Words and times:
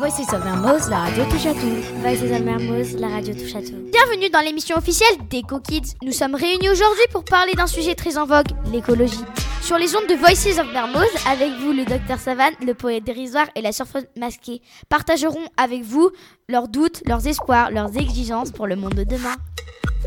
Voices 0.00 0.32
of 0.32 0.42
Mermoz, 0.42 0.88
la 0.88 1.00
radio 1.00 1.24
touche 1.26 1.44
à 1.44 1.52
tout. 1.52 1.76
Voices 2.00 2.22
of 2.22 2.40
Mermoz, 2.40 2.96
la 2.98 3.08
radio 3.08 3.34
touche 3.34 3.54
à 3.54 3.60
tout. 3.60 3.76
Bienvenue 3.92 4.30
dans 4.30 4.40
l'émission 4.40 4.78
officielle 4.78 5.18
d'Eco 5.28 5.60
Kids. 5.60 5.94
Nous 6.02 6.12
sommes 6.12 6.34
réunis 6.34 6.70
aujourd'hui 6.70 7.04
pour 7.12 7.22
parler 7.22 7.52
d'un 7.52 7.66
sujet 7.66 7.94
très 7.94 8.16
en 8.16 8.24
vogue, 8.24 8.46
l'écologie. 8.72 9.22
Sur 9.60 9.76
les 9.76 9.94
ondes 9.94 10.06
de 10.08 10.14
Voices 10.14 10.58
of 10.58 10.72
Mermoz, 10.72 11.06
avec 11.26 11.50
vous 11.60 11.72
le 11.72 11.84
docteur 11.84 12.18
Savane, 12.18 12.54
le 12.64 12.72
poète 12.72 13.04
dérisoire 13.04 13.48
et 13.54 13.60
la 13.60 13.72
surfeuse 13.72 14.06
masquée 14.16 14.62
partageront 14.88 15.46
avec 15.58 15.82
vous 15.82 16.10
leurs 16.48 16.68
doutes, 16.68 17.02
leurs 17.06 17.26
espoirs, 17.26 17.70
leurs 17.70 17.94
exigences 17.98 18.52
pour 18.52 18.66
le 18.66 18.76
monde 18.76 18.94
de 18.94 19.04
demain. 19.04 19.36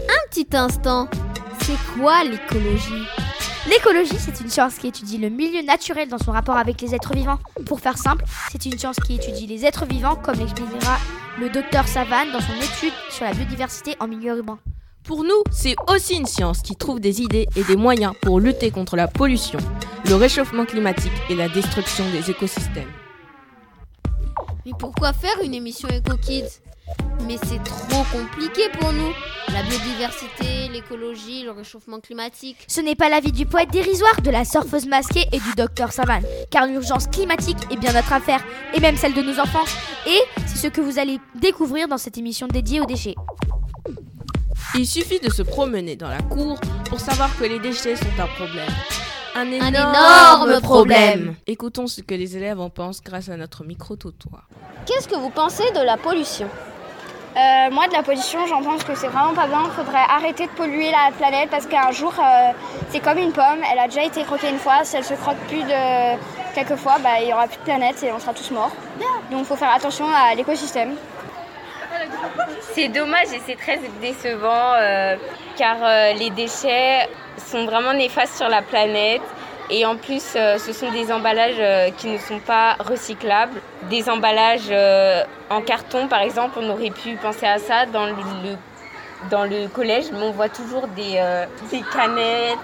Un 0.10 0.30
petit 0.32 0.48
instant, 0.54 1.08
c'est 1.62 1.78
quoi 1.96 2.24
l'écologie? 2.24 3.06
L'écologie, 3.70 4.18
c'est 4.20 4.42
une 4.42 4.50
science 4.50 4.76
qui 4.76 4.88
étudie 4.88 5.18
le 5.18 5.30
milieu 5.30 5.62
naturel 5.62 6.10
dans 6.10 6.18
son 6.18 6.34
rapport 6.34 6.58
avec 6.58 6.82
les 6.82 6.94
êtres 6.94 7.14
vivants. 7.14 7.40
Pour 7.66 7.80
faire 7.80 7.98
simple, 7.98 8.26
c'est 8.52 8.66
une 8.66 8.78
science 8.78 8.98
qui 8.98 9.16
étudie 9.16 9.48
les 9.48 9.66
êtres 9.66 9.86
vivants, 9.86 10.18
comme 10.18 10.36
l'expliquera 10.36 10.98
le 11.40 11.50
docteur 11.50 11.88
Savane 11.88 12.32
dans 12.34 12.42
son 12.42 12.56
étude 12.56 12.92
sur 13.10 13.24
la 13.24 13.34
biodiversité 13.34 13.96
en 14.02 14.08
milieu 14.08 14.38
urbain. 14.38 14.60
Pour 15.06 15.24
nous, 15.24 15.44
c'est 15.50 15.76
aussi 15.88 16.16
une 16.16 16.26
science 16.26 16.62
qui 16.62 16.76
trouve 16.76 17.00
des 17.00 17.22
idées 17.22 17.48
et 17.56 17.64
des 17.64 17.78
moyens 17.78 18.14
pour 18.22 18.42
lutter 18.42 18.70
contre 18.70 18.98
la 18.98 19.08
pollution, 19.08 19.60
le 20.08 20.16
réchauffement 20.16 20.66
climatique 20.66 21.14
et 21.30 21.36
la 21.36 21.48
destruction 21.48 22.04
des 22.12 22.30
écosystèmes. 22.32 22.92
Mais 24.66 24.74
pourquoi 24.78 25.14
faire 25.14 25.42
une 25.42 25.54
émission 25.54 25.88
Eco 25.88 26.18
Kids? 26.18 26.60
Mais 27.22 27.38
c'est 27.44 27.64
trop 27.64 28.04
compliqué 28.12 28.64
pour 28.80 28.92
nous. 28.92 29.12
La 29.54 29.62
biodiversité, 29.64 30.70
l'écologie, 30.72 31.44
le 31.44 31.52
réchauffement 31.52 32.00
climatique. 32.00 32.58
Ce 32.68 32.82
n'est 32.82 32.96
pas 32.96 33.10
l'avis 33.10 33.32
du 33.32 33.46
poète 33.46 33.72
dérisoire, 33.72 34.20
de 34.22 34.32
la 34.32 34.46
surfeuse 34.46 34.88
masquée 34.88 35.26
et 35.32 35.40
du 35.40 35.54
docteur 35.56 35.92
Savane, 35.92 36.24
car 36.50 36.66
l'urgence 36.66 37.08
climatique 37.08 37.58
est 37.72 37.78
bien 37.78 37.94
notre 37.94 38.14
affaire, 38.14 38.44
et 38.74 38.80
même 38.80 38.98
celle 38.98 39.14
de 39.14 39.22
nos 39.22 39.40
enfants. 39.40 39.66
Et 40.08 40.20
c'est 40.48 40.58
ce 40.58 40.68
que 40.68 40.82
vous 40.82 40.98
allez 41.00 41.20
découvrir 41.36 41.88
dans 41.88 41.98
cette 41.98 42.18
émission 42.18 42.48
dédiée 42.48 42.82
aux 42.82 42.86
déchets. 42.86 43.16
Il 44.76 44.88
suffit 44.88 45.20
de 45.20 45.30
se 45.30 45.44
promener 45.44 45.96
dans 45.96 46.10
la 46.10 46.22
cour 46.22 46.60
pour 46.90 47.00
savoir 47.00 47.30
que 47.38 47.44
les 47.44 47.60
déchets 47.60 47.96
sont 47.96 48.06
un 48.20 48.28
problème. 48.28 48.72
Un 49.36 49.52
énorme, 49.52 50.62
problème. 50.62 51.36
Écoutons 51.48 51.88
ce 51.88 52.02
que 52.02 52.14
les 52.16 52.38
élèves 52.38 52.60
en 52.60 52.70
pensent 52.70 53.02
grâce 53.02 53.30
à 53.30 53.38
notre 53.38 53.64
micro-totoir. 53.64 54.48
Qu'est-ce 54.86 55.08
que 55.08 55.16
vous 55.16 55.30
pensez 55.30 55.64
de 55.72 55.84
la 55.84 55.98
pollution? 55.98 56.48
Euh, 57.36 57.72
moi, 57.72 57.88
de 57.88 57.94
la 57.94 58.04
pollution, 58.04 58.46
j'en 58.46 58.62
pense 58.62 58.84
que 58.84 58.94
c'est 58.94 59.08
vraiment 59.08 59.34
pas 59.34 59.48
bien. 59.48 59.64
Il 59.66 59.72
faudrait 59.72 60.06
arrêter 60.08 60.46
de 60.46 60.52
polluer 60.52 60.92
la 60.92 61.12
planète 61.18 61.50
parce 61.50 61.66
qu'un 61.66 61.92
jour, 61.92 62.14
euh, 62.20 62.52
c'est 62.90 63.00
comme 63.00 63.18
une 63.18 63.32
pomme. 63.32 63.60
Elle 63.72 63.80
a 63.80 63.88
déjà 63.88 64.04
été 64.04 64.24
croquée 64.24 64.50
une 64.50 64.60
fois. 64.60 64.84
Si 64.84 64.96
elle 64.98 65.04
se 65.04 65.16
croque 65.16 65.38
plus 65.48 65.64
de 65.64 66.16
quelques 66.54 66.76
fois, 66.76 66.98
bah, 67.00 67.22
il 67.22 67.30
y 67.30 67.34
aura 67.34 67.48
plus 67.48 67.58
de 67.58 67.64
planète 67.64 68.04
et 68.04 68.12
on 68.12 68.20
sera 68.20 68.34
tous 68.34 68.52
morts. 68.52 68.72
Donc, 69.32 69.40
il 69.40 69.46
faut 69.46 69.56
faire 69.56 69.74
attention 69.74 70.06
à 70.14 70.36
l'écosystème. 70.36 70.96
C'est 72.74 72.90
dommage 72.90 73.28
et 73.34 73.42
c'est 73.46 73.58
très 73.58 73.80
décevant 74.00 74.74
euh, 74.76 75.16
car 75.58 75.78
les 76.16 76.30
déchets 76.30 77.10
sont 77.38 77.66
vraiment 77.66 77.94
néfastes 77.94 78.38
sur 78.38 78.50
la 78.50 78.62
planète. 78.62 79.22
Et 79.70 79.86
en 79.86 79.96
plus, 79.96 80.24
euh, 80.36 80.58
ce 80.58 80.74
sont 80.74 80.92
des 80.92 81.12
emballages 81.12 81.56
euh, 81.60 81.90
qui 81.98 82.08
ne 82.08 82.18
sont 82.18 82.40
pas 82.40 82.76
recyclables. 82.80 83.62
Des 83.90 84.10
emballages 84.10 84.68
euh, 84.70 85.24
en 85.50 85.62
carton, 85.62 86.08
par 86.08 86.22
exemple, 86.22 86.60
on 86.62 86.70
aurait 86.70 86.92
pu 86.92 87.16
penser 87.16 87.46
à 87.46 87.60
ça 87.60 87.86
dans 87.86 88.06
le, 88.06 88.14
dans 89.32 89.46
le 89.46 89.68
collège, 89.68 90.06
mais 90.12 90.22
on 90.22 90.32
voit 90.32 90.50
toujours 90.50 90.88
des, 90.88 91.22
des 91.72 91.82
canettes, 91.94 92.58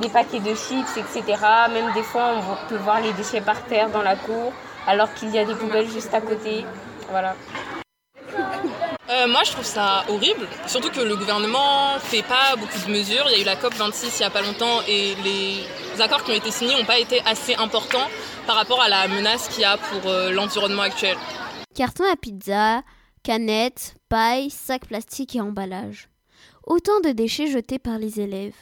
des 0.00 0.08
paquets 0.08 0.40
de 0.40 0.54
chips, 0.54 0.96
etc. 0.96 1.38
Même 1.72 1.92
des 1.94 2.02
fois, 2.02 2.30
on 2.36 2.68
peut 2.68 2.76
voir 2.76 3.00
les 3.00 3.12
déchets 3.12 3.40
par 3.40 3.62
terre 3.64 3.90
dans 3.90 4.02
la 4.02 4.16
cour, 4.16 4.52
alors 4.86 5.12
qu'il 5.14 5.30
y 5.30 5.38
a 5.38 5.44
des 5.44 5.54
poubelles 5.54 5.88
juste 5.88 6.14
à 6.14 6.20
côté. 6.20 6.64
Voilà. 7.10 7.34
Euh, 9.12 9.28
moi, 9.28 9.42
je 9.44 9.52
trouve 9.52 9.64
ça 9.64 10.04
horrible, 10.08 10.48
surtout 10.66 10.90
que 10.90 11.00
le 11.00 11.16
gouvernement 11.16 11.98
fait 11.98 12.22
pas 12.22 12.56
beaucoup 12.56 12.78
de 12.86 12.90
mesures. 12.90 13.26
Il 13.28 13.32
y 13.32 13.38
a 13.40 13.42
eu 13.42 13.44
la 13.44 13.56
COP 13.56 13.74
26 13.74 14.18
il 14.18 14.22
y 14.22 14.24
a 14.24 14.30
pas 14.30 14.40
longtemps 14.40 14.80
et 14.88 15.14
les 15.22 16.00
accords 16.00 16.24
qui 16.24 16.30
ont 16.30 16.34
été 16.34 16.50
signés 16.50 16.74
n'ont 16.74 16.86
pas 16.86 16.98
été 16.98 17.20
assez 17.26 17.54
importants 17.56 18.08
par 18.46 18.56
rapport 18.56 18.80
à 18.80 18.88
la 18.88 19.08
menace 19.08 19.48
qu'il 19.48 19.62
y 19.62 19.64
a 19.64 19.76
pour 19.76 20.10
euh, 20.10 20.30
l'environnement 20.30 20.82
actuel. 20.82 21.16
Carton 21.74 22.04
à 22.10 22.16
pizza, 22.16 22.82
canettes, 23.22 23.96
paille, 24.08 24.48
sacs 24.48 24.86
plastiques 24.86 25.36
et 25.36 25.42
emballages. 25.42 26.08
Autant 26.66 27.00
de 27.00 27.10
déchets 27.10 27.48
jetés 27.48 27.78
par 27.78 27.98
les 27.98 28.18
élèves. 28.18 28.56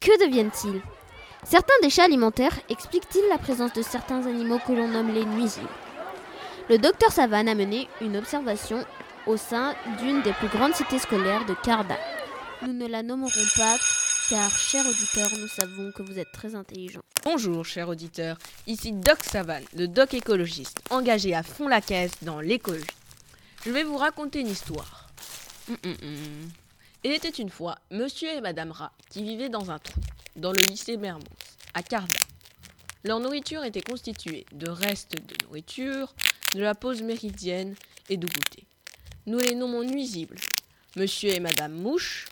Que 0.00 0.26
deviennent-ils? 0.26 0.82
Certains 1.44 1.74
déchets 1.80 2.02
alimentaires 2.02 2.58
expliquent-ils 2.68 3.28
la 3.30 3.38
présence 3.38 3.72
de 3.72 3.82
certains 3.82 4.26
animaux 4.26 4.58
que 4.66 4.72
l'on 4.72 4.88
nomme 4.88 5.14
les 5.14 5.24
nuisibles? 5.24 5.68
Le 6.68 6.76
docteur 6.76 7.12
Savane 7.12 7.48
a 7.48 7.54
mené 7.54 7.88
une 8.00 8.16
observation 8.16 8.84
au 9.26 9.36
sein 9.36 9.74
d'une 9.98 10.22
des 10.22 10.32
plus 10.32 10.48
grandes 10.48 10.74
cités 10.74 10.98
scolaires 10.98 11.44
de 11.46 11.54
Carda. 11.54 11.96
Nous 12.62 12.72
ne 12.72 12.86
la 12.86 13.02
nommerons 13.02 13.30
pas 13.56 13.76
car, 14.28 14.50
chers 14.50 14.86
auditeurs, 14.86 15.30
nous 15.38 15.48
savons 15.48 15.92
que 15.92 16.02
vous 16.02 16.18
êtes 16.18 16.32
très 16.32 16.54
intelligents. 16.54 17.02
Bonjour, 17.24 17.64
chers 17.64 17.88
auditeurs. 17.88 18.38
Ici 18.66 18.92
Doc 18.92 19.22
Savane, 19.22 19.64
le 19.76 19.86
doc 19.86 20.14
écologiste, 20.14 20.80
engagé 20.90 21.34
à 21.34 21.42
fond 21.42 21.68
la 21.68 21.80
caisse 21.80 22.12
dans 22.22 22.40
l'écologie. 22.40 22.84
Je 23.64 23.70
vais 23.70 23.84
vous 23.84 23.96
raconter 23.96 24.40
une 24.40 24.48
histoire. 24.48 25.08
Hum, 25.68 25.76
hum, 25.84 25.96
hum. 26.02 26.48
Il 27.04 27.12
était 27.12 27.28
une 27.28 27.50
fois 27.50 27.76
monsieur 27.90 28.28
et 28.30 28.40
madame 28.40 28.72
Rat 28.72 28.92
qui 29.10 29.22
vivaient 29.22 29.48
dans 29.48 29.70
un 29.70 29.78
trou, 29.78 30.00
dans 30.34 30.52
le 30.52 30.62
lycée 30.62 30.96
Mermoz, 30.96 31.24
à 31.74 31.82
Carda. 31.82 32.18
Leur 33.04 33.20
nourriture 33.20 33.64
était 33.64 33.80
constituée 33.80 34.46
de 34.52 34.68
restes 34.68 35.14
de 35.14 35.46
nourriture, 35.46 36.14
de 36.54 36.62
la 36.62 36.74
pause 36.74 37.02
méridienne 37.02 37.76
et 38.08 38.16
de 38.16 38.26
goûter. 38.26 38.66
Nous 39.26 39.38
les 39.38 39.56
nommons 39.56 39.82
nuisibles. 39.82 40.36
Monsieur 40.94 41.30
et 41.30 41.40
Madame 41.40 41.72
Mouche. 41.72 42.26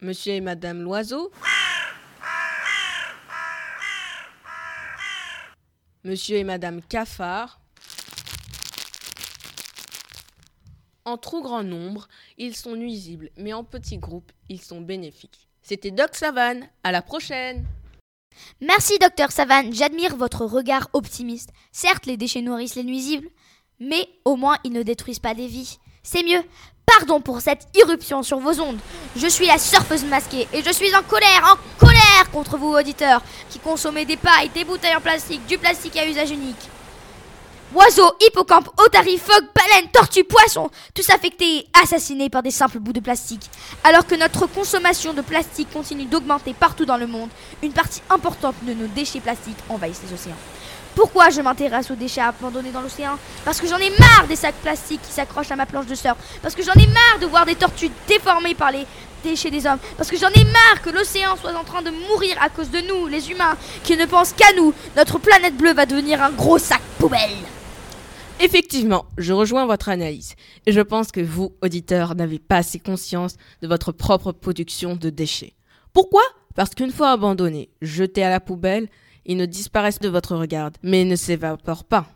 Monsieur 0.00 0.32
et 0.32 0.40
Madame 0.40 0.82
Loiseau. 0.82 1.30
Monsieur 6.02 6.38
et 6.38 6.44
Madame 6.44 6.82
Cafard. 6.82 7.60
En 11.04 11.16
trop 11.16 11.42
grand 11.42 11.62
nombre, 11.62 12.08
ils 12.38 12.56
sont 12.56 12.74
nuisibles, 12.74 13.30
mais 13.36 13.52
en 13.52 13.62
petits 13.62 13.98
groupes, 13.98 14.32
ils 14.48 14.60
sont 14.60 14.80
bénéfiques. 14.80 15.46
C'était 15.62 15.92
Doc 15.92 16.16
Savane. 16.16 16.68
À 16.82 16.90
la 16.90 17.02
prochaine! 17.02 17.64
Merci, 18.60 18.98
docteur 18.98 19.30
Savane, 19.30 19.72
j'admire 19.72 20.16
votre 20.16 20.44
regard 20.44 20.88
optimiste. 20.92 21.50
Certes, 21.72 22.06
les 22.06 22.16
déchets 22.16 22.42
nourrissent 22.42 22.74
les 22.74 22.84
nuisibles, 22.84 23.28
mais 23.78 24.08
au 24.24 24.36
moins 24.36 24.58
ils 24.64 24.72
ne 24.72 24.82
détruisent 24.82 25.18
pas 25.18 25.34
des 25.34 25.46
vies. 25.46 25.78
C'est 26.02 26.22
mieux. 26.22 26.42
Pardon 26.98 27.20
pour 27.20 27.40
cette 27.40 27.68
irruption 27.74 28.22
sur 28.22 28.38
vos 28.38 28.60
ondes. 28.60 28.80
Je 29.16 29.28
suis 29.28 29.46
la 29.46 29.58
surfeuse 29.58 30.04
masquée 30.04 30.48
et 30.52 30.62
je 30.62 30.72
suis 30.72 30.94
en 30.94 31.02
colère, 31.02 31.56
en 31.56 31.78
colère 31.78 32.30
contre 32.32 32.56
vous, 32.58 32.74
auditeurs, 32.74 33.22
qui 33.48 33.58
consommez 33.60 34.04
des 34.04 34.16
pailles, 34.16 34.50
des 34.54 34.64
bouteilles 34.64 34.96
en 34.96 35.00
plastique, 35.00 35.46
du 35.46 35.56
plastique 35.56 35.96
à 35.96 36.06
usage 36.06 36.30
unique. 36.30 36.68
Oiseaux, 37.72 38.12
hippocampes, 38.26 38.68
otaries, 38.84 39.16
phoques, 39.16 39.44
baleines, 39.54 39.88
tortues, 39.92 40.24
poissons, 40.24 40.70
tous 40.92 41.08
affectés 41.10 41.58
et 41.58 41.66
assassinés 41.80 42.28
par 42.28 42.42
des 42.42 42.50
simples 42.50 42.80
bouts 42.80 42.92
de 42.92 42.98
plastique. 42.98 43.48
Alors 43.84 44.04
que 44.04 44.16
notre 44.16 44.46
consommation 44.46 45.12
de 45.12 45.20
plastique 45.20 45.72
continue 45.72 46.06
d'augmenter 46.06 46.52
partout 46.52 46.84
dans 46.84 46.96
le 46.96 47.06
monde, 47.06 47.28
une 47.62 47.72
partie 47.72 48.02
importante 48.10 48.56
de 48.62 48.74
nos 48.74 48.88
déchets 48.88 49.20
plastiques 49.20 49.56
envahissent 49.68 50.02
les 50.04 50.12
océans. 50.12 50.36
Pourquoi 50.96 51.30
je 51.30 51.40
m'intéresse 51.42 51.92
aux 51.92 51.94
déchets 51.94 52.22
abandonnés 52.22 52.72
dans 52.72 52.80
l'océan? 52.80 53.16
Parce 53.44 53.60
que 53.60 53.68
j'en 53.68 53.78
ai 53.78 53.90
marre 53.90 54.26
des 54.26 54.34
sacs 54.34 54.56
plastiques 54.56 55.02
qui 55.02 55.12
s'accrochent 55.12 55.52
à 55.52 55.56
ma 55.56 55.66
planche 55.66 55.86
de 55.86 55.94
surf. 55.94 56.16
Parce 56.42 56.56
que 56.56 56.64
j'en 56.64 56.74
ai 56.74 56.88
marre 56.88 57.20
de 57.20 57.26
voir 57.26 57.46
des 57.46 57.54
tortues 57.54 57.92
déformées 58.08 58.56
par 58.56 58.72
les 58.72 58.84
déchets 59.22 59.52
des 59.52 59.64
hommes. 59.64 59.78
Parce 59.96 60.10
que 60.10 60.16
j'en 60.16 60.30
ai 60.30 60.44
marre 60.44 60.82
que 60.82 60.90
l'océan 60.90 61.36
soit 61.36 61.54
en 61.54 61.62
train 61.62 61.82
de 61.82 61.90
mourir 61.90 62.36
à 62.42 62.48
cause 62.48 62.70
de 62.70 62.80
nous, 62.80 63.06
les 63.06 63.30
humains, 63.30 63.56
qui 63.84 63.96
ne 63.96 64.06
pensent 64.06 64.32
qu'à 64.32 64.52
nous. 64.56 64.74
Notre 64.96 65.20
planète 65.20 65.56
bleue 65.56 65.72
va 65.72 65.86
devenir 65.86 66.20
un 66.20 66.30
gros 66.30 66.58
sac 66.58 66.80
poubelle. 66.98 67.38
Effectivement, 68.42 69.04
je 69.18 69.34
rejoins 69.34 69.66
votre 69.66 69.90
analyse. 69.90 70.34
Et 70.64 70.72
je 70.72 70.80
pense 70.80 71.12
que 71.12 71.20
vous, 71.20 71.52
auditeurs, 71.60 72.14
n'avez 72.14 72.38
pas 72.38 72.56
assez 72.56 72.78
conscience 72.78 73.36
de 73.60 73.68
votre 73.68 73.92
propre 73.92 74.32
production 74.32 74.96
de 74.96 75.10
déchets. 75.10 75.52
Pourquoi? 75.92 76.22
Parce 76.54 76.74
qu'une 76.74 76.90
fois 76.90 77.10
abandonnés, 77.10 77.68
jetés 77.82 78.24
à 78.24 78.30
la 78.30 78.40
poubelle, 78.40 78.88
ils 79.26 79.36
ne 79.36 79.44
disparaissent 79.44 79.98
de 79.98 80.08
votre 80.08 80.36
regard, 80.36 80.70
mais 80.82 81.04
ne 81.04 81.16
s'évaporent 81.16 81.84
pas. 81.84 82.06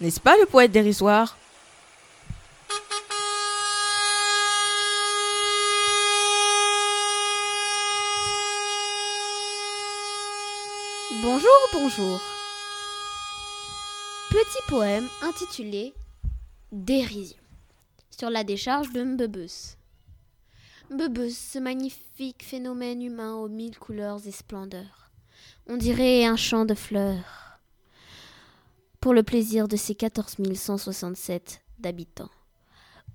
N'est-ce 0.00 0.20
pas 0.20 0.36
le 0.38 0.46
poète 0.46 0.70
dérisoire? 0.70 1.36
Bonjour, 11.20 11.50
bonjour. 11.72 12.37
Petit 14.38 14.62
poème 14.68 15.08
intitulé 15.22 15.92
Dérision 16.70 17.36
sur 18.08 18.30
la 18.30 18.44
décharge 18.44 18.92
de 18.92 19.02
Mbebus. 19.02 19.76
Mbebus, 20.90 21.32
ce 21.32 21.58
magnifique 21.58 22.44
phénomène 22.44 23.02
humain 23.02 23.34
aux 23.34 23.48
mille 23.48 23.76
couleurs 23.76 24.24
et 24.28 24.30
splendeurs. 24.30 25.10
On 25.66 25.76
dirait 25.76 26.24
un 26.24 26.36
champ 26.36 26.64
de 26.64 26.74
fleurs. 26.74 27.58
Pour 29.00 29.12
le 29.12 29.24
plaisir 29.24 29.66
de 29.66 29.74
ses 29.74 29.96
14 29.96 30.36
167 30.54 31.60
d'habitants. 31.80 32.30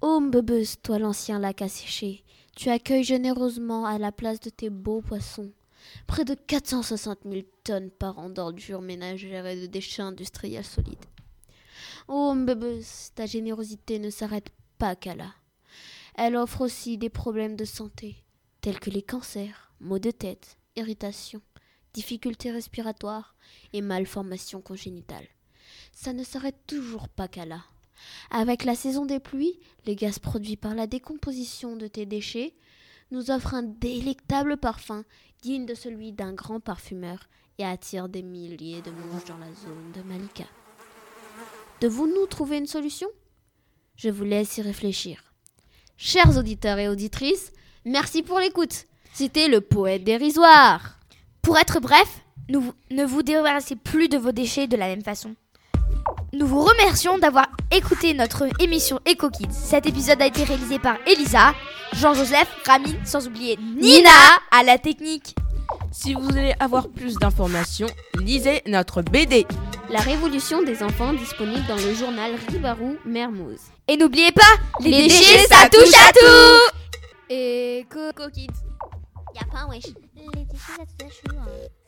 Ô 0.01 0.19
Mbebeuse, 0.19 0.81
toi 0.83 0.99
l'ancien 0.99 1.39
lac 1.39 1.61
asséché, 1.61 2.25
tu 2.53 2.69
accueilles 2.69 3.05
généreusement 3.05 3.85
à 3.85 3.97
la 3.97 4.11
place 4.11 4.41
de 4.41 4.49
tes 4.49 4.69
beaux 4.69 5.01
poissons 5.01 5.53
près 6.05 6.25
de 6.25 6.33
460 6.33 7.19
000 7.23 7.43
tonnes 7.63 7.91
par 7.91 8.19
an 8.19 8.29
d'ordures 8.29 8.81
ménagères 8.81 9.45
et 9.45 9.61
de 9.61 9.67
déchets 9.67 10.01
industriels 10.01 10.65
solides. 10.65 11.05
Oh 12.07 12.33
Mbebeuse, 12.33 13.11
ta 13.15 13.25
générosité 13.25 13.99
ne 13.99 14.09
s'arrête 14.09 14.49
pas 14.77 14.95
qu'à 14.95 15.15
là. 15.15 15.33
Elle 16.15 16.35
offre 16.35 16.61
aussi 16.61 16.97
des 16.97 17.09
problèmes 17.09 17.55
de 17.55 17.65
santé, 17.65 18.17
tels 18.61 18.79
que 18.79 18.89
les 18.89 19.01
cancers, 19.01 19.73
maux 19.79 19.99
de 19.99 20.11
tête, 20.11 20.57
irritations, 20.75 21.41
difficultés 21.93 22.51
respiratoires 22.51 23.35
et 23.71 23.81
malformations 23.81 24.61
congénitales. 24.61 25.27
Ça 25.91 26.13
ne 26.13 26.23
s'arrête 26.23 26.59
toujours 26.67 27.07
pas 27.07 27.27
qu'à 27.27 27.45
là. 27.45 27.63
Avec 28.31 28.65
la 28.65 28.75
saison 28.75 29.05
des 29.05 29.19
pluies, 29.19 29.59
les 29.85 29.95
gaz 29.95 30.19
produits 30.19 30.57
par 30.57 30.75
la 30.75 30.87
décomposition 30.87 31.75
de 31.75 31.87
tes 31.87 32.05
déchets 32.05 32.53
nous 33.11 33.31
offrent 33.31 33.53
un 33.53 33.63
délectable 33.63 34.57
parfum 34.57 35.05
digne 35.41 35.65
de 35.65 35.75
celui 35.75 36.11
d'un 36.11 36.33
grand 36.33 36.59
parfumeur 36.59 37.27
et 37.57 37.65
attire 37.65 38.09
des 38.09 38.23
milliers 38.23 38.81
de 38.81 38.91
mouches 38.91 39.25
dans 39.25 39.37
la 39.37 39.53
zone 39.53 39.91
de 39.95 40.01
Malika. 40.01 40.45
Devons-nous 41.83 42.27
trouver 42.27 42.59
une 42.59 42.65
solution? 42.65 43.09
Je 43.97 44.07
vous 44.07 44.23
laisse 44.23 44.57
y 44.57 44.61
réfléchir. 44.61 45.21
Chers 45.97 46.37
auditeurs 46.37 46.79
et 46.79 46.87
auditrices, 46.87 47.51
merci 47.83 48.23
pour 48.23 48.39
l'écoute. 48.39 48.85
C'était 49.13 49.49
le 49.49 49.59
poète 49.59 50.05
dérisoire. 50.05 50.97
Pour 51.41 51.57
être 51.57 51.81
bref, 51.81 52.21
nous, 52.47 52.71
ne 52.89 53.03
vous 53.03 53.21
débarrassez 53.21 53.75
plus 53.75 54.07
de 54.07 54.17
vos 54.17 54.31
déchets 54.31 54.67
de 54.67 54.77
la 54.77 54.87
même 54.87 55.03
façon. 55.03 55.35
Nous 56.31 56.47
vous 56.47 56.61
remercions 56.61 57.17
d'avoir 57.17 57.47
écouté 57.69 58.13
notre 58.13 58.47
émission 58.61 59.01
Eco 59.05 59.29
Kids. 59.29 59.51
Cet 59.51 59.85
épisode 59.85 60.21
a 60.21 60.27
été 60.27 60.45
réalisé 60.45 60.79
par 60.79 60.95
Elisa, 61.05 61.53
Jean-Joseph, 61.91 62.47
Ramine, 62.65 63.05
sans 63.05 63.27
oublier 63.27 63.57
Nina 63.57 64.09
à 64.51 64.63
la 64.63 64.77
technique. 64.77 65.35
Si 65.91 66.13
vous 66.13 66.21
voulez 66.21 66.53
avoir 66.61 66.87
plus 66.87 67.15
d'informations, 67.15 67.87
lisez 68.15 68.61
notre 68.67 69.01
BD. 69.01 69.45
La 69.93 69.99
révolution 69.99 70.63
des 70.63 70.81
enfants 70.81 71.13
disponible 71.13 71.67
dans 71.67 71.75
le 71.75 71.93
journal 71.93 72.31
Ribarou 72.51 72.97
Mermoz. 73.05 73.59
Et 73.87 73.95
n'oubliez 73.95 74.31
pas, 74.31 74.41
les, 74.79 75.03
déchets, 75.03 75.45
ça 75.45 75.69
touche 75.69 75.93
à 75.93 76.11
tout 76.11 76.73
Et 77.29 77.85
Coco 77.91 78.23
Y 78.35 78.47
a 79.39 79.45
pas, 79.51 79.67
wesh. 79.69 79.83
Les 80.15 80.45
déchets, 80.45 80.57
ça 80.65 80.83
touche 80.97 81.19
à 81.25 81.29
tout. 81.29 81.35
hein. 81.37 81.82